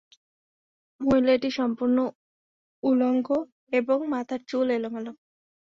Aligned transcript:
মহিলাটি 1.01 1.49
সম্পূর্ণ 1.59 1.97
উলঙ্গ 2.83 3.27
এবং 3.79 3.97
মাথার 4.13 4.41
চুল 4.41 4.65
ছিল 4.65 4.75
এলোমেলো। 4.77 5.11